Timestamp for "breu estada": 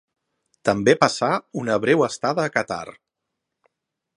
1.83-2.47